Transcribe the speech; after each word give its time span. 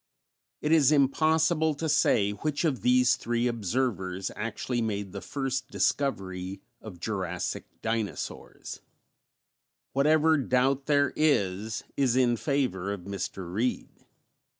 It 0.61 0.71
is 0.71 0.91
impossible 0.91 1.75
to 1.75 1.87
say 1.87 2.31
which 2.31 2.65
of 2.65 2.81
these 2.81 3.15
three 3.17 3.45
observers 3.45 4.31
actually 4.35 4.81
made 4.81 5.11
the 5.11 5.21
first 5.21 5.67
discovery 5.69 6.59
of 6.81 6.99
Jurassic 6.99 7.67
dinosaurs; 7.83 8.81
whatever 9.93 10.37
doubt 10.39 10.87
there 10.87 11.13
is 11.15 11.83
is 11.95 12.15
in 12.15 12.35
favor 12.35 12.91
of 12.91 13.01
Mr. 13.01 13.53
Reed. 13.53 14.07